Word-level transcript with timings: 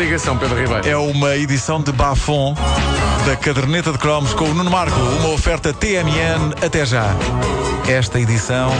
ligação, 0.00 0.36
Pedro 0.38 0.58
Ribeiro. 0.58 0.88
É 0.88 0.96
uma 0.96 1.36
edição 1.36 1.80
de 1.80 1.92
Bafon 1.92 2.54
da 3.26 3.36
caderneta 3.36 3.92
de 3.92 3.98
cromos 3.98 4.32
com 4.32 4.46
o 4.46 4.54
Nuno 4.54 4.70
Marco, 4.70 4.98
uma 4.98 5.28
oferta 5.28 5.74
TMN 5.74 6.54
até 6.64 6.86
já. 6.86 7.14
Esta 7.86 8.18
edição 8.18 8.70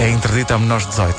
é 0.00 0.08
interdita 0.08 0.54
a 0.54 0.58
menores 0.58 0.84
de 0.86 0.92
18. 0.92 1.16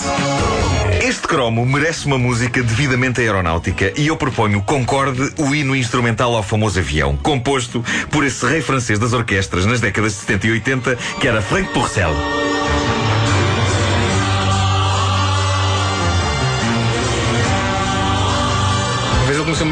Este 1.04 1.28
cromo 1.28 1.64
merece 1.68 2.08
uma 2.08 2.18
música 2.18 2.64
devidamente 2.64 3.22
aeronáutica 3.22 3.94
e 3.96 4.08
eu 4.08 4.18
proponho 4.18 4.64
Concorde, 4.64 5.32
o 5.38 5.54
hino 5.54 5.76
instrumental 5.76 6.36
ao 6.36 6.42
famoso 6.42 6.80
avião, 6.80 7.16
composto 7.16 7.86
por 8.10 8.26
esse 8.26 8.44
rei 8.44 8.62
francês 8.62 8.98
das 8.98 9.14
orquestras 9.14 9.68
nas 9.68 9.80
décadas 9.80 10.14
de 10.14 10.20
70 10.22 10.48
e 10.48 10.52
80, 10.54 10.96
que 11.20 11.28
era 11.28 11.44
Frank 11.44 11.72
Purcell. 11.74 12.14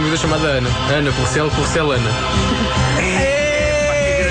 Vida 0.07 0.17
chamada 0.17 0.57
Ana. 0.57 0.69
Ana, 0.95 1.11
Porcel, 1.11 1.49
Porcelana. 1.51 2.09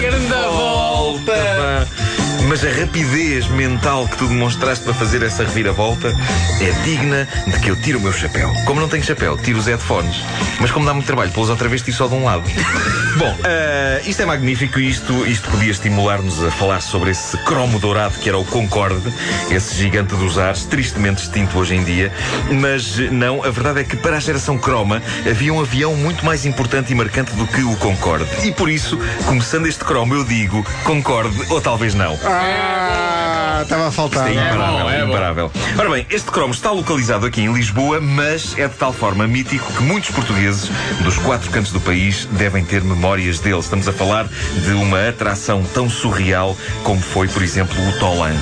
Grande 0.01 0.49
volta! 0.49 1.33
Pá. 1.33 2.05
Mas 2.48 2.64
a 2.64 2.70
rapidez 2.70 3.48
mental 3.48 4.06
que 4.06 4.16
tu 4.18 4.28
demonstraste 4.28 4.84
para 4.84 4.95
fazer 4.95 5.20
essa 5.23 5.42
reviravolta 5.42 6.14
é 6.60 6.70
digna 6.84 7.27
de 7.45 7.59
que 7.59 7.70
eu 7.70 7.77
tire 7.77 7.96
o 7.96 8.00
meu 8.00 8.12
chapéu. 8.12 8.52
Como 8.64 8.80
não 8.80 8.88
tenho 8.88 9.02
chapéu, 9.02 9.37
tiro 9.37 9.59
os 9.59 9.66
headphones. 9.66 10.23
Mas 10.60 10.70
como 10.70 10.87
dá 10.87 10.95
muito 10.95 11.06
trabalho, 11.06 11.32
pô-los 11.32 11.51
outra 11.51 11.68
vez, 11.68 11.82
tiro 11.82 11.96
só 11.96 12.06
de 12.06 12.14
um 12.14 12.24
lado. 12.24 12.45
Bom, 13.18 13.34
eh, 13.45 14.02
isto 14.06 14.23
é 14.23 14.27
magnífico 14.27 14.78
e 14.78 14.90
isto, 14.90 15.27
isto 15.27 15.51
podia 15.51 15.70
estimular-nos 15.70 16.45
a 16.45 16.51
falar 16.51 16.80
sobre 16.80 17.10
esse 17.10 17.37
cromo 17.38 17.78
dourado 17.80 18.18
que 18.18 18.28
era 18.28 18.38
o 18.38 18.45
Concorde, 18.45 19.12
esse 19.51 19.74
gigante 19.74 20.15
dos 20.15 20.38
ares, 20.38 20.65
tristemente 20.65 21.23
extinto 21.23 21.59
hoje 21.59 21.74
em 21.74 21.82
dia. 21.82 22.12
Mas 22.51 22.98
não, 23.10 23.42
a 23.42 23.51
verdade 23.51 23.80
é 23.80 23.84
que 23.84 23.96
para 23.96 24.18
a 24.18 24.20
geração 24.20 24.59
croma 24.59 25.02
havia 25.28 25.52
um 25.52 25.60
avião 25.60 25.96
muito 25.96 26.24
mais 26.24 26.45
importante 26.45 26.93
e 26.93 26.95
marcante 26.95 27.34
do 27.34 27.46
que 27.46 27.62
o 27.62 27.74
Concorde. 27.76 28.26
E 28.46 28.52
por 28.52 28.71
isso, 28.71 28.99
começando 29.24 29.66
este 29.66 29.82
cromo, 29.82 30.15
eu 30.15 30.24
digo 30.24 30.65
Concorde 30.84 31.37
ou 31.49 31.60
talvez 31.60 31.95
não. 31.95 32.18
Ah, 32.23 32.35
ah, 32.38 33.35
estava 33.62 33.88
a 33.88 33.90
faltar. 33.90 34.29
É 34.29 34.32
imparável, 34.32 34.88
é 34.90 35.04
imparável. 35.04 35.52
Ora 35.79 35.90
bem, 35.90 36.07
este 36.10 36.30
cromo 36.30 36.52
está 36.52 36.71
localizado 36.71 37.26
aqui 37.26 37.43
em 37.43 37.52
Lisboa, 37.52 38.01
mas 38.01 38.59
é 38.59 38.68
de 38.68 38.74
tal 38.74 38.93
forma 38.93 39.26
mítico 39.26 39.73
que 39.73 39.82
muitos 39.82 40.10
portugueses 40.10 40.71
dos 41.02 41.16
quatro 41.18 41.51
cantos 41.51 41.73
do 41.73 41.80
país 41.80 42.27
devem 42.32 42.65
ter 42.65 42.82
memórias 42.82 43.38
dele. 43.38 43.59
Estamos 43.59 43.88
a 43.88 43.93
falar 43.93 44.27
de 44.27 44.73
uma 44.73 45.09
atração 45.09 45.62
tão 45.74 45.88
surreal 45.88 46.57
como 46.82 47.01
foi, 47.01 47.29
por 47.29 47.43
exemplo, 47.43 47.77
o 47.88 47.99
Tolan. 47.99 48.34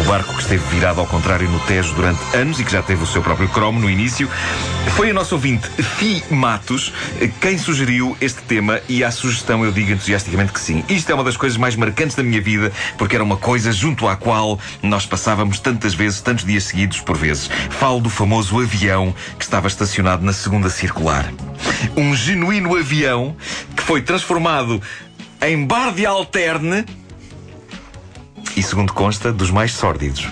O 0.00 0.04
barco 0.04 0.34
que 0.34 0.42
esteve 0.42 0.64
virado 0.66 1.00
ao 1.00 1.06
contrário 1.06 1.48
no 1.48 1.60
Tejo 1.60 1.94
durante 1.94 2.20
anos 2.36 2.60
e 2.60 2.64
que 2.64 2.72
já 2.72 2.82
teve 2.82 3.02
o 3.02 3.06
seu 3.06 3.22
próprio 3.22 3.48
cromo 3.48 3.80
no 3.80 3.88
início. 3.88 4.28
Foi 4.96 5.10
a 5.10 5.14
nossa 5.14 5.34
ouvinte 5.34 5.68
Fi 5.68 6.22
Matos 6.30 6.92
quem 7.40 7.58
sugeriu 7.58 8.16
este 8.20 8.42
tema 8.42 8.80
e 8.88 9.02
à 9.02 9.10
sugestão 9.10 9.64
eu 9.64 9.72
digo 9.72 9.92
entusiasticamente 9.92 10.52
que 10.52 10.60
sim. 10.60 10.84
Isto 10.88 11.10
é 11.10 11.14
uma 11.14 11.24
das 11.24 11.36
coisas 11.36 11.56
mais 11.56 11.76
marcantes 11.76 12.16
da 12.16 12.22
minha 12.22 12.40
vida 12.40 12.72
porque 12.96 13.14
era 13.14 13.24
uma 13.24 13.36
coisa 13.36 13.72
junto 13.72 14.06
à 14.06 14.16
qual 14.16 14.55
nós 14.82 15.06
passávamos 15.06 15.58
tantas 15.58 15.94
vezes, 15.94 16.20
tantos 16.20 16.44
dias 16.44 16.64
seguidos 16.64 17.00
por 17.00 17.16
vezes. 17.16 17.50
Falo 17.70 18.00
do 18.00 18.10
famoso 18.10 18.60
avião 18.60 19.14
que 19.38 19.44
estava 19.44 19.68
estacionado 19.68 20.24
na 20.24 20.32
segunda 20.32 20.70
circular. 20.70 21.32
Um 21.96 22.14
genuíno 22.14 22.76
avião 22.76 23.36
que 23.76 23.82
foi 23.82 24.02
transformado 24.02 24.80
em 25.42 25.66
bar 25.66 25.92
de 25.92 26.06
alterne 26.06 26.84
e, 28.56 28.62
segundo 28.62 28.92
consta, 28.92 29.32
dos 29.32 29.50
mais 29.50 29.72
sórdidos. 29.72 30.26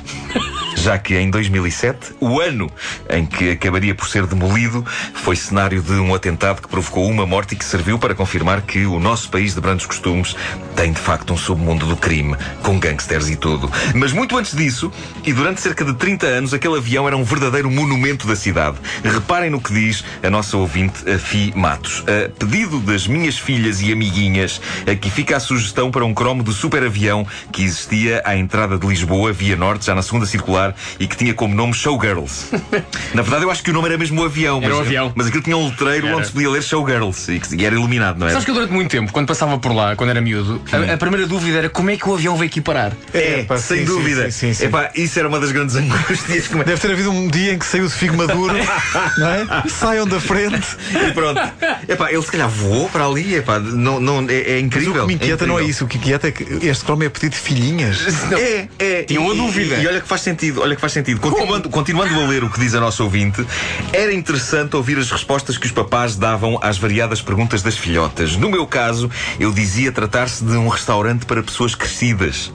Já 0.85 0.99
que 0.99 1.17
em 1.17 1.31
2007, 1.31 2.15
o 2.21 2.43
ano 2.43 2.71
em 3.09 3.25
que 3.25 3.53
acabaria 3.53 3.95
por 3.95 4.07
ser 4.07 4.27
demolido, 4.27 4.85
foi 5.15 5.35
cenário 5.35 5.81
de 5.81 5.93
um 5.93 6.15
atentado 6.15 6.61
que 6.61 6.69
provocou 6.69 7.09
uma 7.09 7.25
morte 7.25 7.55
e 7.55 7.57
que 7.57 7.65
serviu 7.65 7.99
para 7.99 8.15
confirmar 8.15 8.61
que 8.61 8.85
o 8.85 9.01
nosso 9.01 9.31
país 9.31 9.55
de 9.55 9.63
brandos 9.63 9.87
costumes 9.87 10.37
tem 10.77 10.93
de 10.93 11.01
facto 11.01 11.33
um 11.33 11.39
submundo 11.39 11.87
do 11.87 11.97
crime, 11.97 12.37
com 12.63 12.79
gangsters 12.79 13.31
e 13.31 13.37
tudo. 13.37 13.73
Mas 13.95 14.13
muito 14.13 14.37
antes 14.37 14.55
disso, 14.55 14.93
e 15.25 15.33
durante 15.33 15.63
cerca 15.63 15.87
de 15.87 15.95
30 15.95 16.27
anos, 16.27 16.53
aquele 16.53 16.77
avião 16.77 17.07
era 17.07 17.17
um 17.17 17.25
verdadeiro 17.25 17.71
monumento 17.71 18.27
da 18.27 18.37
cidade. 18.37 18.77
Reparem 19.03 19.49
no 19.49 19.63
que 19.63 19.73
diz 19.73 20.05
a 20.23 20.29
nossa 20.29 20.55
ouvinte, 20.59 21.11
a 21.11 21.19
Fi 21.19 21.51
Matos. 21.57 22.05
A 22.07 22.29
pedido 22.29 22.79
das 22.81 23.07
minhas 23.07 23.39
filhas 23.39 23.81
e 23.81 23.91
amiguinhas, 23.91 24.61
aqui 24.87 25.11
fica 25.11 25.39
a 25.39 25.41
sugestão 25.41 25.91
para 25.91 26.05
um 26.05 26.13
cromo 26.13 26.43
de 26.43 26.53
super 26.53 26.83
avião 26.83 27.27
que 27.51 27.63
existia 27.63 28.21
à 28.23 28.37
entrada 28.37 28.77
de 28.77 28.87
Lisboa, 28.87 29.33
via 29.33 29.57
norte, 29.57 29.87
já 29.87 29.95
na 29.95 30.03
segunda 30.03 30.27
circular, 30.27 30.74
e 30.99 31.07
que 31.07 31.17
tinha 31.17 31.35
como 31.35 31.55
nome 31.55 31.73
Showgirls. 31.75 32.47
Na 33.15 33.23
verdade, 33.23 33.45
eu 33.45 33.51
acho 33.51 33.63
que 33.63 33.71
o 33.71 33.75
nome 33.75 33.89
era 33.89 33.99
mesmo 33.99 34.21
o 34.23 34.25
avião. 34.25 34.59
Era 34.59 34.69
mas, 34.69 34.79
o 34.79 34.81
avião. 34.81 35.13
Mas 35.15 35.27
aquilo 35.27 35.43
tinha 35.43 35.57
um 35.57 35.69
letreiro 35.69 36.07
Era. 36.09 36.17
onde 36.17 36.27
se 36.27 36.33
podia 36.33 36.51
ler 36.51 36.63
Showgirls 36.63 37.33
e, 37.33 37.41
que- 37.41 37.57
e 37.57 37.65
era 37.65 37.75
iluminado, 37.75 38.19
não 38.19 38.27
era? 38.27 38.33
Sabes 38.33 38.45
que 38.45 38.51
eu 38.51 38.55
durante 38.55 38.73
muito 38.73 38.91
tempo, 38.91 39.13
quando 39.13 39.27
passava 39.27 39.59
por 39.59 39.75
lá, 39.75 39.97
quando 39.97 40.11
era 40.11 40.21
miúdo, 40.21 40.61
a, 40.73 40.95
a 40.95 40.97
primeira 40.97 41.27
dúvida 41.27 41.59
era 41.59 41.69
como 41.69 41.91
é 41.91 41.97
que 41.97 42.09
o 42.09 42.15
avião 42.15 42.37
veio 42.37 42.49
aqui 42.49 42.61
parar. 42.61 42.93
É, 43.13 43.41
Epá, 43.41 43.57
sem 43.59 43.79
sim, 43.81 43.85
dúvida. 43.85 44.31
sim, 44.31 44.49
sim, 44.49 44.55
sim. 44.55 44.65
Epá, 44.67 44.91
isso 44.95 45.19
era 45.19 45.29
uma 45.29 45.39
das 45.41 45.53
grandes 45.53 45.77
angústias. 45.77 46.49
Como 46.49 46.63
é- 46.63 46.65
Deve 46.65 46.81
ter 46.81 46.91
havido 46.93 47.11
um 47.11 47.29
dia 47.29 47.53
em 47.53 47.59
que 47.59 47.67
saiu 47.67 47.87
de 47.87 47.95
figo 47.95 48.17
maduro, 48.17 48.55
não 49.19 49.29
é? 49.29 49.47
Saiam 49.69 50.07
da 50.07 50.21
frente. 50.21 50.67
E 51.09 51.13
pronto. 51.13 51.41
Epá, 51.89 52.11
ele 52.13 52.23
se 52.23 52.31
calhar 52.31 52.49
voou 52.49 52.89
para 52.89 53.07
ali. 53.07 53.35
Epá, 53.37 53.59
não, 53.59 54.01
não, 54.01 54.27
é, 54.29 54.35
é 54.35 54.55
Mas 54.55 54.63
incrível. 54.65 54.93
o 54.93 55.01
que 55.01 55.07
me 55.07 55.15
inquieta 55.15 55.47
não 55.47 55.59
é 55.59 55.65
isso. 55.65 55.85
O 55.85 55.89
que 55.89 55.97
inquieta 55.99 56.29
é 56.29 56.31
que 56.33 56.45
este 56.67 56.85
cromo 56.85 57.03
é 57.05 57.09
pedido 57.09 57.33
de 57.33 57.39
filhinhas. 57.39 57.99
É, 58.33 58.69
é. 58.79 59.03
Tinha 59.05 59.21
uma 59.21 59.35
dúvida. 59.35 59.77
E, 59.77 59.83
e 59.83 59.87
olha 59.87 60.01
que 60.01 60.09
faz 60.09 60.21
sentido, 60.23 60.63
olha 60.65 60.75
que 60.75 60.81
faz 60.81 60.95
sentido. 60.95 61.21
Continuando, 61.21 61.69
continuando 61.69 62.21
a 62.21 62.27
ler 62.27 62.43
o 62.43 62.49
que 62.49 62.59
diz 62.59 62.75
a 62.75 62.81
nossa 62.81 63.05
ouvinte, 63.05 63.47
era 63.93 64.13
interessante 64.13 64.75
ouvir 64.75 64.99
as 64.99 65.11
respostas 65.11 65.59
que 65.59 65.67
os 65.67 65.73
papás 65.73 66.17
davam 66.17 66.59
às 66.63 66.79
variadas 66.79 67.21
perguntas 67.21 67.63
das 67.63 67.77
filhotas. 67.77 68.37
No 68.37 68.49
meu 68.49 68.67
caso, 68.67 69.11
eu 69.39 69.53
dizia 69.53 69.93
tratar-se 69.93 70.43
de 70.43 70.57
um 70.57 70.69
restaurante 70.69 71.27
para 71.27 71.43
pessoas 71.43 71.75
crescidas. 71.75 72.51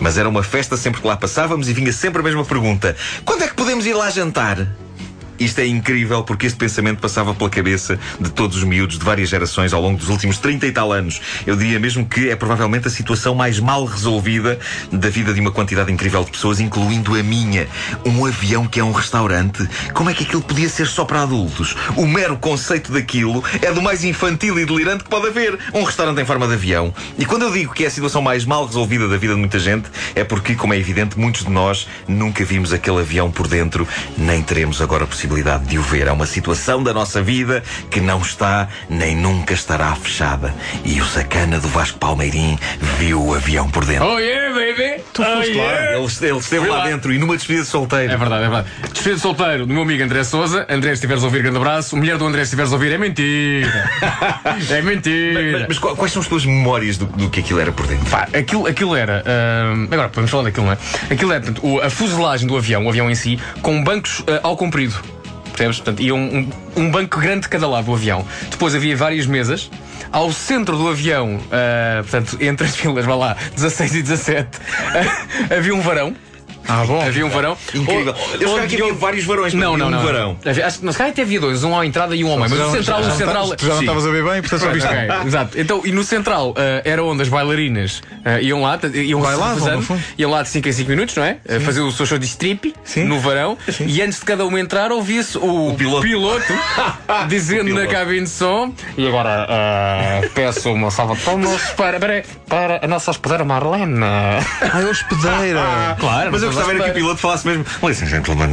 Mas 0.00 0.16
era 0.16 0.28
uma 0.28 0.42
festa 0.42 0.76
sempre 0.76 1.02
que 1.02 1.06
lá 1.06 1.16
passávamos 1.16 1.68
e 1.68 1.74
vinha 1.74 1.92
sempre 1.92 2.20
a 2.20 2.24
mesma 2.24 2.44
pergunta: 2.44 2.96
quando 3.24 3.42
é 3.42 3.46
que 3.46 3.54
podemos 3.54 3.84
ir 3.84 3.94
lá 3.94 4.10
jantar? 4.10 4.66
Isto 5.38 5.60
é 5.60 5.66
incrível 5.66 6.22
porque 6.22 6.46
este 6.46 6.58
pensamento 6.58 7.00
passava 7.00 7.34
pela 7.34 7.50
cabeça 7.50 7.98
de 8.20 8.30
todos 8.30 8.58
os 8.58 8.64
miúdos 8.64 8.98
de 8.98 9.04
várias 9.04 9.28
gerações 9.28 9.72
ao 9.72 9.80
longo 9.80 9.98
dos 9.98 10.08
últimos 10.08 10.38
30 10.38 10.66
e 10.66 10.72
tal 10.72 10.92
anos. 10.92 11.20
Eu 11.46 11.56
diria 11.56 11.78
mesmo 11.80 12.06
que 12.06 12.30
é 12.30 12.36
provavelmente 12.36 12.86
a 12.86 12.90
situação 12.90 13.34
mais 13.34 13.58
mal 13.58 13.84
resolvida 13.84 14.58
da 14.92 15.08
vida 15.10 15.34
de 15.34 15.40
uma 15.40 15.50
quantidade 15.50 15.92
incrível 15.92 16.24
de 16.24 16.30
pessoas, 16.30 16.60
incluindo 16.60 17.14
a 17.14 17.22
minha. 17.22 17.66
Um 18.04 18.24
avião 18.24 18.66
que 18.66 18.80
é 18.80 18.84
um 18.84 18.92
restaurante. 18.92 19.68
Como 19.92 20.10
é 20.10 20.14
que 20.14 20.24
aquilo 20.24 20.42
podia 20.42 20.68
ser 20.68 20.86
só 20.86 21.04
para 21.04 21.22
adultos? 21.22 21.74
O 21.96 22.06
mero 22.06 22.36
conceito 22.36 22.92
daquilo 22.92 23.42
é 23.60 23.72
do 23.72 23.82
mais 23.82 24.04
infantil 24.04 24.58
e 24.58 24.64
delirante 24.64 25.04
que 25.04 25.10
pode 25.10 25.26
haver. 25.26 25.58
Um 25.72 25.82
restaurante 25.82 26.20
em 26.20 26.24
forma 26.24 26.46
de 26.46 26.54
avião. 26.54 26.94
E 27.18 27.24
quando 27.24 27.42
eu 27.42 27.52
digo 27.52 27.72
que 27.72 27.84
é 27.84 27.86
a 27.86 27.90
situação 27.90 28.22
mais 28.22 28.44
mal 28.44 28.66
resolvida 28.66 29.08
da 29.08 29.16
vida 29.16 29.34
de 29.34 29.40
muita 29.40 29.58
gente, 29.58 29.88
é 30.14 30.24
porque, 30.24 30.54
como 30.54 30.74
é 30.74 30.78
evidente, 30.78 31.18
muitos 31.18 31.44
de 31.44 31.50
nós 31.50 31.88
nunca 32.06 32.44
vimos 32.44 32.72
aquele 32.72 33.00
avião 33.00 33.30
por 33.30 33.48
dentro, 33.48 33.86
nem 34.16 34.42
teremos 34.42 34.80
agora 34.80 35.04
a 35.04 35.06
possibilidade 35.24 35.64
de 35.64 35.78
o 35.78 35.82
ver. 35.82 36.06
É 36.06 36.12
uma 36.12 36.26
situação 36.26 36.82
da 36.82 36.92
nossa 36.92 37.22
vida 37.22 37.62
que 37.90 38.00
não 38.00 38.20
está 38.20 38.68
nem 38.88 39.16
nunca 39.16 39.54
estará 39.54 39.94
fechada. 39.96 40.54
E 40.84 41.00
o 41.00 41.06
sacana 41.06 41.58
do 41.58 41.68
Vasco 41.68 41.98
Palmeirim 41.98 42.58
viu 42.98 43.22
o 43.22 43.34
avião 43.34 43.68
por 43.70 43.84
dentro. 43.84 44.06
Oh 44.06 44.18
yeah, 44.18 44.54
baby! 44.74 45.02
Tu 45.12 45.22
oh, 45.22 45.24
foste 45.24 45.54
lá. 45.54 45.62
yeah. 45.64 45.96
Ele, 45.98 46.28
ele 46.30 46.38
esteve 46.38 46.66
lá 46.68 46.78
lá. 46.78 46.86
dentro 46.86 47.12
e 47.12 47.18
numa 47.18 47.36
despedida 47.36 47.64
de 47.64 47.70
solteiro. 47.70 48.12
É 48.12 48.16
verdade, 48.16 48.44
é 48.44 48.48
verdade. 48.48 48.68
Despedido 48.92 49.16
de 49.16 49.20
solteiro 49.22 49.66
do 49.66 49.72
meu 49.72 49.82
amigo 49.82 50.02
André 50.02 50.24
Souza. 50.24 50.66
André, 50.68 50.90
se 50.90 50.94
estiveres 50.94 51.22
a 51.22 51.26
ouvir, 51.26 51.42
grande 51.42 51.56
abraço. 51.56 51.96
Mulher 51.96 52.16
do 52.18 52.26
André, 52.26 52.40
se 52.40 52.44
estiveres 52.44 52.72
a 52.72 52.74
ouvir, 52.74 52.92
é 52.92 52.98
mentira. 52.98 53.90
é 54.70 54.82
mentira. 54.82 55.58
Mas, 55.58 55.68
mas 55.68 55.78
qual- 55.78 55.96
quais 55.96 56.12
são 56.12 56.22
as 56.22 56.28
tuas 56.28 56.44
memórias 56.44 56.98
do, 56.98 57.06
do 57.06 57.30
que 57.30 57.40
aquilo 57.40 57.60
era 57.60 57.72
por 57.72 57.86
dentro? 57.86 58.08
Pá, 58.10 58.28
aquilo, 58.34 58.66
aquilo 58.66 58.94
era. 58.96 59.22
ahm, 59.26 59.88
agora 59.90 60.08
podemos 60.08 60.30
falar 60.30 60.44
daquilo, 60.44 60.66
não 60.66 60.72
é? 60.72 60.78
Aquilo 61.10 61.32
era 61.32 61.40
portanto, 61.42 61.80
a 61.80 61.90
fuselagem 61.90 62.46
do 62.46 62.56
avião, 62.56 62.84
o 62.84 62.88
avião 62.88 63.10
em 63.10 63.14
si, 63.14 63.38
com 63.62 63.82
bancos 63.82 64.22
ah, 64.26 64.40
ao 64.42 64.56
comprido. 64.56 64.94
Percebes? 65.54 65.76
Portanto, 65.76 66.00
ia 66.02 66.14
um, 66.14 66.48
um, 66.76 66.82
um 66.82 66.90
banco 66.90 67.20
grande 67.20 67.42
de 67.42 67.48
cada 67.48 67.68
lado 67.68 67.84
do 67.84 67.94
avião. 67.94 68.26
Depois 68.50 68.74
havia 68.74 68.96
várias 68.96 69.24
mesas. 69.26 69.70
Ao 70.12 70.32
centro 70.32 70.76
do 70.76 70.88
avião, 70.88 71.40
ah, 71.50 72.02
portanto, 72.02 72.38
entre 72.40 72.66
as 72.66 72.76
filas, 72.76 73.04
vá 73.04 73.14
lá, 73.14 73.36
16 73.54 73.94
e 73.96 74.02
17, 74.02 74.48
ah, 74.60 75.54
havia 75.56 75.74
um 75.74 75.80
varão. 75.80 76.14
Ah, 76.68 76.84
bom. 76.86 77.00
Havia 77.00 77.26
um 77.26 77.28
varão. 77.30 77.56
Incrível. 77.74 78.12
O- 78.14 78.42
Eu 78.42 78.52
achava 78.54 78.66
que 78.66 78.80
havia 78.82 78.94
vários 78.94 79.24
varões, 79.24 79.54
Não, 79.54 79.74
havia 79.74 79.78
não, 79.78 79.86
um 79.86 79.90
não. 79.90 80.02
varão. 80.02 80.36
Havia- 80.44 80.66
Acho 80.66 80.78
que, 80.80 80.92
se 80.92 80.98
calhar 80.98 81.12
até 81.12 81.22
havia 81.22 81.40
dois, 81.40 81.62
um 81.64 81.74
ao 81.74 81.84
entrada 81.84 82.14
e 82.16 82.24
um 82.24 82.30
ao 82.30 82.36
meio. 82.38 82.50
Mas 82.50 82.58
o 82.60 82.70
central, 82.72 83.02
já, 83.02 83.08
o 83.12 83.16
central. 83.16 83.48
tu 83.56 83.62
já 83.64 83.68
não 83.68 83.76
Sim. 83.76 83.84
estavas 83.84 84.06
a 84.06 84.10
ver 84.10 84.24
bem, 84.24 84.40
portanto 84.40 84.60
só 84.60 84.70
viste. 84.70 84.86
Ok, 84.88 84.98
exato. 85.26 85.58
Então, 85.60 85.82
e 85.84 85.92
no 85.92 86.02
central 86.04 86.54
ah, 86.56 86.82
era 86.84 87.02
onde 87.04 87.22
as 87.22 87.28
bailarinas 87.28 88.02
ah, 88.24 88.40
iam 88.40 88.62
lá, 88.62 88.78
iam 88.94 89.20
Bailavam, 89.20 89.48
revezando, 89.54 89.76
no 89.76 89.82
fundo. 89.82 90.02
iam 90.18 90.30
lá 90.30 90.42
de 90.42 90.48
5 90.48 90.68
em 90.68 90.72
5 90.72 90.90
minutos, 90.90 91.14
não 91.16 91.24
é? 91.24 91.36
Ah, 91.48 91.60
fazer 91.60 91.80
o 91.80 91.90
seu 91.92 92.06
show 92.06 92.18
de 92.18 92.26
strip 92.26 92.74
Sim. 92.84 93.04
no 93.04 93.20
varão. 93.20 93.56
E 93.86 94.00
antes 94.02 94.18
de 94.20 94.24
cada 94.24 94.44
uma 94.46 94.58
entrar, 94.58 94.90
ouvia-se 94.92 95.36
o, 95.38 95.74
piloto. 95.76 96.06
dizendo 97.28 97.70
O 97.70 97.74
na 97.74 97.80
piloto. 97.82 97.92
cabine 97.92 98.22
de 98.24 98.30
som. 98.30 98.72
E 98.96 99.06
agora 99.06 99.46
peço 100.34 100.72
uma 100.72 100.90
salva 100.90 101.14
de 101.14 101.22
palmas 101.22 101.62
para, 101.76 101.98
para, 101.98 102.22
para 102.48 102.80
a 102.84 102.88
nossa 102.88 103.10
hospedeira 103.10 103.44
Marlene. 103.44 104.02
Ah, 104.02 104.40
é 104.80 104.84
hospedeira. 104.86 105.64
Claro, 105.98 106.30
Mas 106.32 106.42
eu 106.42 106.52
gostava 106.54 106.74
era 106.74 106.84
que 106.84 106.90
o 106.90 106.94
piloto 106.94 107.20
falasse 107.20 107.46
mesmo. 107.46 107.64
Listen, 107.82 108.08
gentlemen, 108.08 108.50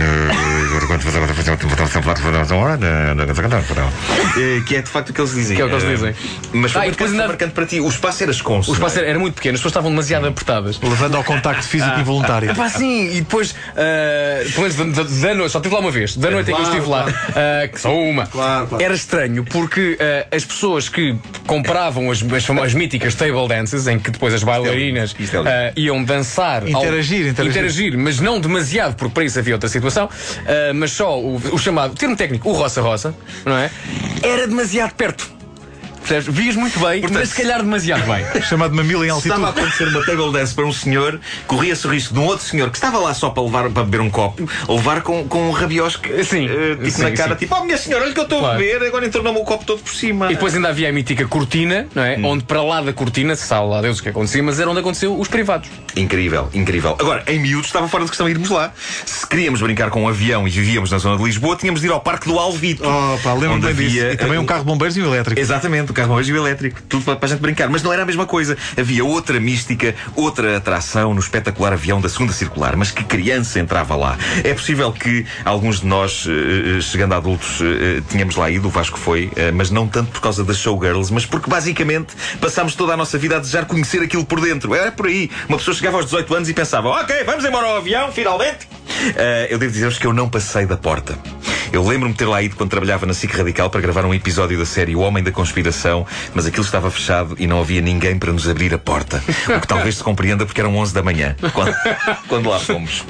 Eh, 4.37 4.61
que 4.65 4.75
é 4.75 4.81
de 4.81 4.89
facto 4.89 5.09
o 5.09 5.13
que 5.13 5.21
eles 5.21 5.33
dizem. 5.33 5.55
Que 5.55 5.61
é 5.61 5.65
o 5.65 5.67
que 5.69 5.75
eles 5.75 5.83
Eh, 5.85 5.93
dizem. 5.93 6.15
Mas 6.53 6.71
foi 6.71 6.81
Ah, 6.81 6.85
marcante, 6.85 7.11
ainda- 7.11 7.27
marcante 7.27 7.53
para 7.53 7.65
ti. 7.65 7.79
O 7.79 7.87
espaço 7.87 8.23
era 8.23 8.31
esconso. 8.31 8.71
O 8.71 8.73
espaço 8.73 8.99
é? 8.99 9.09
era, 9.09 9.19
muito 9.19 9.35
pequeno, 9.35 9.55
as 9.55 9.59
pessoas 9.59 9.71
estavam 9.71 9.89
demasiado 9.91 10.27
apertadas. 10.27 10.79
Levando 10.81 11.15
ao 11.15 11.23
contacto 11.23 11.63
físico 11.67 11.99
involuntário. 11.99 12.49
Epá, 12.51 12.69
sim, 12.69 13.07
e 13.15 13.21
depois, 13.21 13.55
ah, 13.75 14.43
pelo 14.53 14.61
menos 14.69 15.21
da, 15.21 15.33
noite, 15.33 15.51
só 15.51 15.59
estive 15.59 15.75
lá 15.75 15.81
uma 15.81 15.91
vez, 15.91 16.15
da 16.17 16.29
noite 16.31 16.51
em 16.51 16.55
que 16.55 16.61
eu 16.61 16.65
estive 16.65 16.87
lá, 16.87 17.05
ah, 17.07 17.67
que 17.67 17.79
só 17.79 17.93
uma, 17.95 18.25
Claro, 18.27 18.67
claro. 18.67 18.83
era 18.83 18.93
estranho 18.93 19.43
porque 19.45 19.97
ah, 19.99 20.35
as 20.35 20.45
pessoas 20.45 20.89
que 20.89 21.15
compravam 21.45 22.09
as, 22.11 22.21
as, 22.23 22.45
famosas 22.45 22.73
míticas 22.73 23.15
table 23.15 23.47
dances, 23.47 23.87
em 23.87 23.99
que 23.99 24.11
depois 24.11 24.33
as 24.33 24.43
bailarinas 24.43 25.15
é 25.19 25.37
ah, 25.69 25.73
iam 25.75 26.03
dançar, 26.03 26.67
Interagir, 26.67 27.27
ao- 27.27 27.33
mas 27.97 28.19
não 28.19 28.39
demasiado, 28.39 28.95
porque 28.95 29.13
para 29.13 29.23
isso 29.23 29.39
havia 29.39 29.55
outra 29.55 29.69
situação, 29.69 30.09
ah, 30.45 30.73
mas 30.73 30.91
só 30.91 31.19
o, 31.19 31.35
o 31.35 31.57
chamado, 31.57 31.95
termo 31.95 32.15
técnico, 32.15 32.49
o 32.49 32.53
roça-roça, 32.53 33.15
não 33.45 33.57
é? 33.57 33.71
Era 34.23 34.47
demasiado 34.47 34.93
perto. 34.93 35.40
Percebes? 36.11 36.27
Vias 36.37 36.55
muito 36.57 36.77
bem, 36.79 36.99
Portanto, 36.99 37.19
mas 37.19 37.29
se 37.29 37.41
calhar 37.41 37.59
demasiado 37.61 38.03
bem. 38.05 38.25
Chamado 38.43 38.75
mamilo 38.75 39.05
em 39.05 39.07
Estava 39.07 39.45
a 39.45 39.47
altitude. 39.47 39.59
acontecer 39.61 39.87
uma 39.87 40.05
table 40.05 40.31
dance 40.33 40.53
para 40.53 40.65
um 40.65 40.73
senhor, 40.73 41.19
corria-se 41.47 41.87
o 41.87 41.89
risco 41.89 42.13
de 42.13 42.19
um 42.19 42.25
outro 42.25 42.45
senhor 42.45 42.69
que 42.69 42.77
estava 42.77 42.97
lá 42.99 43.13
só 43.13 43.29
para 43.29 43.43
levar 43.43 43.69
para 43.69 43.83
beber 43.83 44.01
um 44.01 44.09
copo, 44.09 44.47
a 44.67 44.71
levar 44.73 45.01
com, 45.01 45.25
com 45.27 45.47
um 45.47 45.51
rabiosque 45.51 46.23
Sim, 46.25 46.47
eh, 46.49 46.75
tipo 46.75 46.91
sim, 46.91 47.01
na 47.03 47.11
cara, 47.11 47.29
sim. 47.33 47.39
tipo, 47.39 47.55
oh 47.55 47.63
minha 47.63 47.77
senhora, 47.77 48.03
olha 48.05 48.13
que 48.13 48.19
eu 48.19 48.23
estou 48.23 48.39
Claro. 48.39 48.55
a 48.55 48.57
beber, 48.59 48.83
agora 48.87 49.05
entornou-me 49.05 49.39
o 49.39 49.43
copo 49.43 49.63
todo 49.63 49.81
por 49.81 49.93
cima. 49.93 50.25
E 50.25 50.33
depois 50.33 50.53
ainda 50.53 50.67
havia 50.67 50.89
a 50.89 50.91
mítica 50.91 51.25
cortina, 51.27 51.87
não 51.95 52.03
é? 52.03 52.19
Onde 52.21 52.43
para 52.43 52.61
lá 52.61 52.81
da 52.81 52.91
cortina, 52.91 53.35
se 53.35 53.45
sabe 53.47 53.67
lá 53.67 53.81
Deus 53.81 53.99
o 53.99 54.03
que 54.03 54.09
acontecia, 54.09 54.43
mas 54.43 54.59
era 54.59 54.69
onde 54.69 54.79
aconteceu 54.81 55.17
os 55.17 55.27
privados. 55.29 55.69
Incrível, 55.95 56.49
incrível. 56.53 56.97
Agora, 56.99 57.23
em 57.27 57.39
miúdos 57.39 57.67
estava 57.67 57.87
fora 57.87 58.03
de 58.03 58.09
questão 58.09 58.27
irmos 58.27 58.49
lá. 58.49 58.73
Queríamos 59.31 59.61
brincar 59.61 59.89
com 59.89 60.03
um 60.03 60.09
avião 60.09 60.45
e 60.45 60.51
vivíamos 60.51 60.91
na 60.91 60.97
zona 60.97 61.15
de 61.15 61.23
Lisboa, 61.23 61.55
tínhamos 61.55 61.79
de 61.79 61.87
ir 61.87 61.89
ao 61.89 62.01
Parque 62.01 62.27
do 62.27 62.37
Alvito. 62.37 62.83
Oh, 62.83 63.17
pá, 63.19 63.31
lembro-me 63.31 63.61
bem 63.61 63.73
disso. 63.73 63.99
havia, 63.99 64.11
E 64.11 64.17
também 64.17 64.37
um 64.37 64.43
eh, 64.43 64.45
carro 64.45 64.59
de 64.59 64.65
bombeiros 64.65 64.97
e 64.97 65.01
um 65.01 65.05
elétrico. 65.05 65.39
Exatamente, 65.39 65.89
o 65.89 65.93
carro 65.93 66.15
hoje 66.15 66.31
e 66.31 66.33
o 66.33 66.37
elétrico. 66.37 66.81
Tudo 66.81 67.05
para, 67.05 67.17
a 67.21 67.27
gente 67.27 67.39
brincar. 67.39 67.69
Mas 67.69 67.81
não 67.81 67.93
era 67.93 68.03
a 68.03 68.05
mesma 68.05 68.25
coisa. 68.25 68.57
Havia 68.77 69.05
outra 69.05 69.39
mística, 69.39 69.95
outra 70.17 70.57
atração 70.57 71.13
no 71.13 71.21
espetacular 71.21 71.71
avião 71.71 72.01
da 72.01 72.09
segunda 72.09 72.33
circular. 72.33 72.75
Mas 72.75 72.91
que 72.91 73.05
criança 73.05 73.57
entrava 73.57 73.95
lá? 73.95 74.17
É 74.43 74.53
possível 74.53 74.91
que 74.91 75.25
alguns 75.45 75.79
de 75.79 75.87
nós, 75.87 76.27
eh, 76.27 76.79
eh, 76.79 76.81
chegando 76.81 77.13
a 77.13 77.15
adultos, 77.15 77.59
tínhamos 78.09 78.35
lá 78.35 78.51
ido, 78.51 78.67
o 78.67 78.69
Vasco 78.69 78.99
foi, 78.99 79.31
mas 79.53 79.71
não 79.71 79.87
tanto 79.87 80.11
por 80.11 80.19
causa 80.19 80.43
das 80.43 80.57
showgirls, 80.57 81.09
mas 81.09 81.25
porque 81.25 81.49
basicamente 81.49 82.13
passámos 82.41 82.75
toda 82.75 82.95
a 82.95 82.97
nossa 82.97 83.17
vida 83.17 83.37
a 83.37 83.39
desejar 83.39 83.63
conhecer 83.63 84.01
aquilo 84.01 84.25
por 84.25 84.41
dentro. 84.41 84.75
Era 84.75 84.91
por 84.91 85.05
aí. 85.05 85.31
Uma 85.47 85.57
pessoa 85.57 85.73
chegava 85.73 85.95
aos 85.95 86.05
18 86.07 86.35
anos 86.35 86.49
e 86.49 86.53
pensava: 86.53 86.89
Ok, 86.89 87.23
vamos 87.23 87.45
embora 87.45 87.67
ao 87.67 87.77
avião, 87.77 88.11
finalmente. 88.11 88.70
Eh, 89.15 89.47
eu 89.49 89.57
devo 89.57 89.71
dizer-vos 89.71 89.97
que 89.97 90.05
eu 90.05 90.13
não 90.13 90.29
passei 90.29 90.65
da 90.65 90.77
porta. 90.77 91.17
Eu 91.71 91.87
lembro-me 91.87 92.11
de 92.11 92.19
ter 92.19 92.25
lá 92.25 92.41
ido 92.41 92.55
quando 92.55 92.69
trabalhava 92.69 93.05
na 93.05 93.13
SIC 93.13 93.33
Radical 93.33 93.69
para 93.69 93.79
gravar 93.79 94.03
um 94.03 94.13
episódio 94.13 94.57
da 94.57 94.65
série 94.65 94.93
O 94.93 94.99
Homem 94.99 95.23
da 95.23 95.31
Conspiração, 95.31 96.05
mas 96.33 96.45
aquilo 96.45 96.65
estava 96.65 96.91
fechado 96.91 97.35
e 97.39 97.47
não 97.47 97.61
havia 97.61 97.79
ninguém 97.79 98.19
para 98.19 98.33
nos 98.33 98.47
abrir 98.49 98.73
a 98.73 98.77
porta. 98.77 99.23
O 99.55 99.59
que 99.61 99.67
talvez 99.67 99.95
se 99.95 100.03
compreenda 100.03 100.45
porque 100.45 100.59
eram 100.59 100.75
11 100.75 100.93
da 100.93 101.01
manhã, 101.01 101.35
quando, 101.53 101.73
quando 102.27 102.49
lá 102.49 102.59
fomos. 102.59 103.05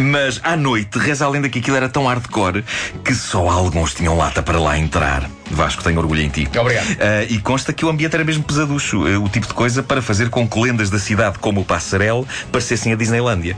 Mas 0.00 0.40
à 0.42 0.56
noite, 0.56 0.98
reza 0.98 1.24
a 1.26 1.28
lenda 1.28 1.48
que 1.48 1.60
aquilo 1.60 1.76
era 1.76 1.88
tão 1.88 2.06
hardcore 2.06 2.64
que 3.04 3.14
só 3.14 3.48
alguns 3.48 3.94
tinham 3.94 4.16
lata 4.16 4.42
para 4.42 4.58
lá 4.58 4.76
entrar. 4.76 5.30
Vasco, 5.50 5.84
tenho 5.84 5.98
orgulho 6.00 6.22
em 6.22 6.28
ti. 6.28 6.48
Obrigado. 6.58 6.86
Ah, 6.98 7.24
e 7.28 7.38
consta 7.38 7.72
que 7.72 7.84
o 7.84 7.88
ambiente 7.88 8.14
era 8.14 8.24
mesmo 8.24 8.42
pesaducho, 8.42 9.06
ah, 9.06 9.18
o 9.20 9.28
tipo 9.28 9.46
de 9.46 9.54
coisa 9.54 9.82
para 9.82 10.02
fazer 10.02 10.28
com 10.28 10.48
que 10.48 10.58
lendas 10.58 10.90
da 10.90 10.98
cidade 10.98 11.38
como 11.38 11.60
o 11.60 11.64
Passarel 11.64 12.26
parecessem 12.50 12.92
a 12.92 12.96
Disneylândia. 12.96 13.56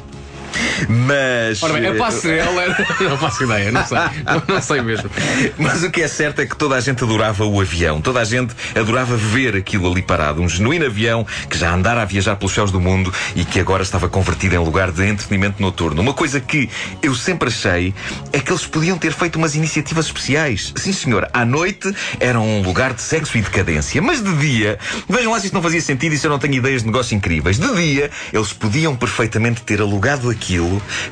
Mas. 0.88 1.62
Ora 1.62 1.74
bem, 1.74 1.86
a 1.86 1.94
eh, 1.94 1.98
passarela 1.98 2.62
era. 2.62 2.86
Não 3.00 3.18
faço 3.18 3.44
ideia, 3.44 3.72
não 3.72 3.86
sei. 3.86 3.98
Não, 3.98 4.54
não 4.54 4.62
sei 4.62 4.80
mesmo. 4.80 5.10
Mas 5.58 5.82
o 5.82 5.90
que 5.90 6.02
é 6.02 6.08
certo 6.08 6.40
é 6.40 6.46
que 6.46 6.56
toda 6.56 6.74
a 6.74 6.80
gente 6.80 7.02
adorava 7.02 7.44
o 7.44 7.60
avião. 7.60 8.00
Toda 8.00 8.20
a 8.20 8.24
gente 8.24 8.54
adorava 8.74 9.16
ver 9.16 9.56
aquilo 9.56 9.90
ali 9.90 10.02
parado. 10.02 10.42
Um 10.42 10.48
genuíno 10.48 10.86
avião 10.86 11.26
que 11.48 11.56
já 11.56 11.72
andara 11.72 12.02
a 12.02 12.04
viajar 12.04 12.36
pelos 12.36 12.52
céus 12.52 12.70
do 12.70 12.80
mundo 12.80 13.12
e 13.34 13.44
que 13.44 13.60
agora 13.60 13.82
estava 13.82 14.08
convertido 14.08 14.54
em 14.54 14.58
lugar 14.58 14.90
de 14.90 15.04
entretenimento 15.06 15.60
noturno. 15.60 16.00
Uma 16.00 16.14
coisa 16.14 16.40
que 16.40 16.68
eu 17.02 17.14
sempre 17.14 17.48
achei 17.48 17.94
é 18.32 18.40
que 18.40 18.50
eles 18.50 18.66
podiam 18.66 18.98
ter 18.98 19.12
feito 19.12 19.36
umas 19.36 19.54
iniciativas 19.54 20.06
especiais. 20.06 20.72
Sim, 20.76 20.92
senhor, 20.92 21.28
à 21.32 21.44
noite 21.44 21.94
era 22.20 22.38
um 22.40 22.62
lugar 22.62 22.92
de 22.92 23.02
sexo 23.02 23.38
e 23.38 23.42
decadência. 23.42 24.00
Mas 24.02 24.22
de 24.22 24.34
dia, 24.36 24.78
vejam 25.08 25.32
lá 25.32 25.40
se 25.40 25.46
isto 25.46 25.54
não 25.54 25.62
fazia 25.62 25.80
sentido 25.80 26.14
e 26.14 26.18
se 26.18 26.26
eu 26.26 26.30
não 26.30 26.38
tenho 26.38 26.54
ideias 26.54 26.82
de 26.82 26.86
negócio 26.86 27.14
incríveis. 27.14 27.58
De 27.58 27.74
dia, 27.74 28.10
eles 28.32 28.52
podiam 28.52 28.96
perfeitamente 28.96 29.62
ter 29.62 29.80
alugado 29.80 30.30
aquilo 30.30 30.65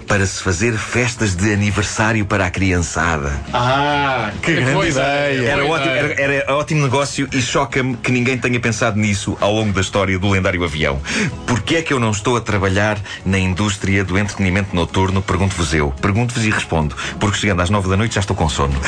para 0.07 0.27
se 0.27 0.43
fazer 0.43 0.73
festas 0.77 1.35
de 1.35 1.53
aniversário 1.53 2.25
para 2.27 2.47
a 2.47 2.51
criançada. 2.51 3.33
Ah, 3.53 4.31
que 4.43 4.55
grande 4.55 4.73
coisa. 4.73 5.01
ideia. 5.03 5.49
Era 5.51 5.63
Boa 5.65 5.79
ótimo, 5.79 5.95
ideia. 5.97 6.15
era, 6.21 6.35
era 6.35 6.57
ótimo 6.57 6.83
negócio 6.83 7.29
e 7.33 7.41
choca-me 7.43 7.97
que 7.97 8.11
ninguém 8.13 8.39
tenha 8.39 8.59
pensado 8.61 8.99
nisso 8.99 9.37
ao 9.41 9.53
longo 9.53 9.73
da 9.73 9.81
história 9.81 10.19
do 10.19 10.29
lendário 10.31 10.63
avião. 10.65 11.01
Porquê 11.47 11.77
é 11.77 11.83
que 11.83 11.93
eu 11.93 12.01
não 12.01 12.11
estou 12.11 12.37
a 12.37 12.41
trabalhar 12.41 12.99
na 13.25 13.39
indústria 13.39 14.05
do 14.05 14.19
entretenimento 14.19 14.75
noturno? 14.75 15.23
Pergunto-vos 15.23 15.73
eu. 15.75 15.91
Pergunto-vos 16.01 16.45
e 16.45 16.51
respondo. 16.51 16.97
Porque 17.19 17.39
chegando 17.39 17.61
às 17.63 17.71
nove 17.71 17.89
da 17.89 17.97
noite 17.97 18.15
já 18.15 18.21
estou 18.21 18.37
com 18.37 18.49
sono. 18.49 18.75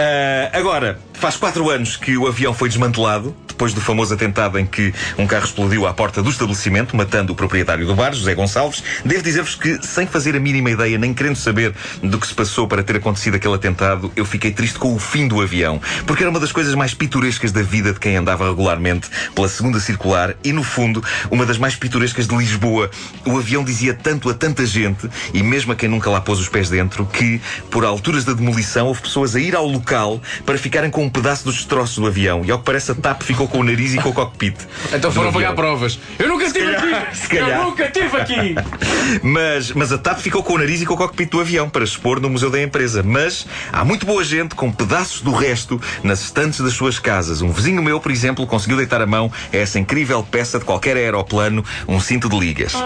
Ah, 0.00 0.50
agora, 0.56 0.98
faz 1.14 1.36
quatro 1.36 1.68
anos 1.70 1.96
que 1.96 2.16
o 2.16 2.26
avião 2.26 2.54
foi 2.54 2.68
desmantelado. 2.68 3.34
Depois 3.48 3.72
do 3.74 3.80
famoso 3.80 4.14
atentado 4.14 4.56
em 4.58 4.64
que 4.64 4.94
um 5.18 5.26
carro 5.26 5.44
explodiu 5.44 5.84
à 5.86 5.92
porta 5.92 6.22
do 6.22 6.30
estabelecimento, 6.30 6.96
matando 6.96 7.32
o 7.32 7.36
proprietário 7.36 7.84
do 7.84 7.94
bar, 7.96 8.12
José 8.14 8.32
Gonçalves, 8.34 8.84
devo 9.04 9.22
dizer-vos 9.22 9.56
que, 9.56 9.84
sem 9.98 10.06
fazer 10.06 10.36
a 10.36 10.38
mínima 10.38 10.70
ideia, 10.70 10.96
nem 10.96 11.12
querendo 11.12 11.34
saber 11.34 11.74
do 12.00 12.20
que 12.20 12.26
se 12.28 12.32
passou 12.32 12.68
para 12.68 12.84
ter 12.84 12.94
acontecido 12.94 13.34
aquele 13.34 13.54
atentado, 13.54 14.12
eu 14.14 14.24
fiquei 14.24 14.52
triste 14.52 14.78
com 14.78 14.94
o 14.94 14.98
fim 14.98 15.26
do 15.26 15.40
avião. 15.40 15.80
Porque 16.06 16.22
era 16.22 16.30
uma 16.30 16.38
das 16.38 16.52
coisas 16.52 16.72
mais 16.76 16.94
pitorescas 16.94 17.50
da 17.50 17.62
vida 17.62 17.92
de 17.92 17.98
quem 17.98 18.16
andava 18.16 18.48
regularmente 18.48 19.08
pela 19.34 19.48
segunda 19.48 19.80
circular 19.80 20.36
e, 20.44 20.52
no 20.52 20.62
fundo, 20.62 21.02
uma 21.32 21.44
das 21.44 21.58
mais 21.58 21.74
pitorescas 21.74 22.28
de 22.28 22.36
Lisboa. 22.36 22.88
O 23.26 23.36
avião 23.36 23.64
dizia 23.64 23.92
tanto 23.92 24.30
a 24.30 24.34
tanta 24.34 24.64
gente, 24.64 25.10
e 25.34 25.42
mesmo 25.42 25.72
a 25.72 25.74
quem 25.74 25.88
nunca 25.88 26.08
lá 26.08 26.20
pôs 26.20 26.38
os 26.38 26.48
pés 26.48 26.70
dentro, 26.70 27.04
que, 27.04 27.40
por 27.68 27.84
alturas 27.84 28.24
da 28.24 28.34
demolição, 28.34 28.86
houve 28.86 29.02
pessoas 29.02 29.34
a 29.34 29.40
ir 29.40 29.56
ao 29.56 29.66
local 29.66 30.22
para 30.46 30.56
ficarem 30.56 30.92
com 30.92 31.04
um 31.04 31.10
pedaço 31.10 31.44
dos 31.44 31.56
destroços 31.56 31.96
do 31.96 32.06
avião. 32.06 32.44
E 32.44 32.52
ao 32.52 32.60
que 32.60 32.64
parece, 32.64 32.92
a 32.92 32.94
TAP 32.94 33.22
ficou 33.22 33.48
com 33.48 33.58
o 33.58 33.64
nariz 33.64 33.94
e 33.94 33.98
com 33.98 34.10
o 34.10 34.14
cockpit. 34.14 34.54
Então 34.92 35.10
foram 35.10 35.32
pagar 35.32 35.56
provas. 35.56 35.98
Eu 36.20 36.28
nunca 36.28 36.44
estive 36.44 36.72
aqui! 36.72 37.36
Eu 37.36 37.64
nunca 37.64 37.84
estive 37.86 38.16
aqui! 38.16 38.54
Mas, 39.24 39.72
mas 39.88 39.94
a 39.94 39.96
TAP 39.96 40.18
ficou 40.18 40.42
com 40.42 40.52
o 40.52 40.58
nariz 40.58 40.82
e 40.82 40.84
com 40.84 40.92
o 40.92 40.96
cockpit 40.98 41.30
do 41.30 41.40
avião 41.40 41.66
para 41.66 41.82
expor 41.82 42.20
no 42.20 42.28
museu 42.28 42.50
da 42.50 42.60
empresa. 42.60 43.02
Mas 43.02 43.46
há 43.72 43.86
muito 43.86 44.04
boa 44.04 44.22
gente 44.22 44.54
com 44.54 44.70
pedaços 44.70 45.22
do 45.22 45.32
resto 45.32 45.80
nas 46.02 46.20
estantes 46.20 46.60
das 46.60 46.74
suas 46.74 46.98
casas. 46.98 47.40
Um 47.40 47.50
vizinho 47.50 47.82
meu, 47.82 47.98
por 47.98 48.12
exemplo, 48.12 48.46
conseguiu 48.46 48.76
deitar 48.76 49.00
a 49.00 49.06
mão 49.06 49.32
a 49.50 49.56
essa 49.56 49.78
incrível 49.78 50.22
peça 50.22 50.58
de 50.58 50.66
qualquer 50.66 50.94
aeroplano, 50.98 51.64
um 51.88 51.98
cinto 51.98 52.28
de 52.28 52.38
ligas. 52.38 52.74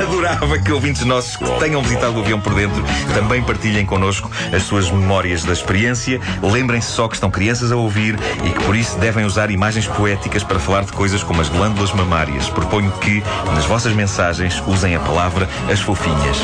Adorava 0.00 0.58
que 0.58 0.72
ouvintes 0.72 1.04
nossos 1.04 1.36
que 1.36 1.44
tenham 1.58 1.82
visitado 1.82 2.16
o 2.16 2.20
avião 2.20 2.40
por 2.40 2.54
dentro 2.54 2.82
também 3.12 3.42
partilhem 3.42 3.84
connosco 3.84 4.30
as 4.54 4.62
suas 4.62 4.90
memórias 4.90 5.44
da 5.44 5.52
experiência. 5.52 6.20
Lembrem-se 6.42 6.92
só 6.92 7.08
que 7.08 7.14
estão 7.14 7.30
crianças 7.30 7.72
a 7.72 7.76
ouvir 7.76 8.16
e 8.44 8.50
que 8.50 8.64
por 8.64 8.76
isso 8.76 8.96
devem 8.98 9.24
usar 9.24 9.50
imagens 9.50 9.86
poéticas 9.86 10.44
para 10.44 10.58
falar 10.58 10.84
de 10.84 10.92
coisas 10.92 11.22
como 11.22 11.40
as 11.40 11.48
glândulas 11.48 11.92
mamárias. 11.92 12.48
Proponho 12.48 12.90
que 13.00 13.22
nas 13.54 13.66
vossas 13.66 13.92
mensagens 13.92 14.62
usem 14.66 14.94
a 14.94 15.00
palavra 15.10 15.48
as 15.68 15.80
fofinhas. 15.80 16.38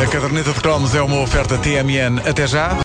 A 0.00 0.06
caderneta 0.06 0.52
de 0.52 0.60
cromos 0.60 0.94
é 0.94 1.02
uma 1.02 1.20
oferta 1.20 1.58
TMN. 1.58 2.20
Até 2.24 2.46
já. 2.46 2.76